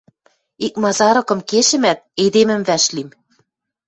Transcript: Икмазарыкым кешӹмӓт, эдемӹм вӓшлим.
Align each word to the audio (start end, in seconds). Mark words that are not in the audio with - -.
Икмазарыкым 0.65 1.39
кешӹмӓт, 1.49 1.99
эдемӹм 2.23 2.61
вӓшлим. 2.67 3.09